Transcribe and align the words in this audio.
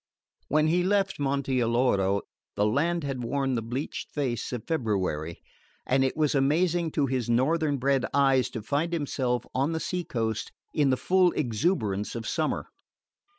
When 0.47 0.65
he 0.65 0.81
left 0.83 1.19
Monte 1.19 1.59
Alloro 1.59 2.21
the 2.55 2.65
land 2.65 3.03
had 3.03 3.23
worn 3.23 3.53
the 3.53 3.61
bleached 3.61 4.09
face 4.09 4.51
of 4.51 4.65
February, 4.65 5.43
and 5.85 6.03
it 6.03 6.17
was 6.17 6.33
amazing 6.33 6.89
to 6.93 7.05
his 7.05 7.29
northern 7.29 7.77
bred 7.77 8.07
eyes 8.11 8.49
to 8.49 8.63
find 8.63 8.93
himself, 8.93 9.45
on 9.53 9.73
the 9.73 9.79
sea 9.79 10.03
coast, 10.03 10.51
in 10.73 10.89
the 10.89 10.97
full 10.97 11.31
exuberance 11.33 12.15
of 12.15 12.27
summer. 12.27 12.65